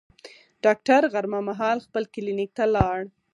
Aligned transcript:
ډاکټر 0.65 1.01
غرمه 1.13 1.39
مهال 1.49 1.77
خپل 1.85 2.03
کلینیک 2.13 2.51
ته 2.57 2.65
لاړ. 2.75 2.99